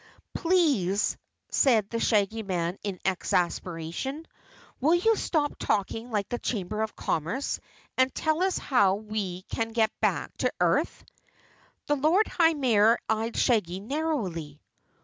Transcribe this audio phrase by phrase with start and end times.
[0.33, 1.15] "Please,"
[1.51, 4.25] said the Shaggy Man in exasperation.
[4.79, 7.59] "Will you stop talking like the Chamber of Commerce
[7.99, 11.05] and tell us how we can get back to earth?"
[11.85, 14.59] The Lord High Mayor eyed Shaggy narrowly.